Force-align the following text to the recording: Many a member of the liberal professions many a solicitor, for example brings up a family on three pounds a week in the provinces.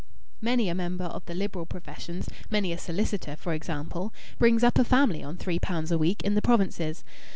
Many 0.41 0.67
a 0.67 0.73
member 0.73 1.03
of 1.03 1.23
the 1.25 1.35
liberal 1.35 1.67
professions 1.67 2.27
many 2.49 2.73
a 2.73 2.79
solicitor, 2.79 3.35
for 3.35 3.53
example 3.53 4.11
brings 4.39 4.63
up 4.63 4.79
a 4.79 4.83
family 4.83 5.21
on 5.21 5.37
three 5.37 5.59
pounds 5.59 5.91
a 5.91 5.97
week 5.99 6.23
in 6.23 6.33
the 6.33 6.41
provinces. 6.41 7.03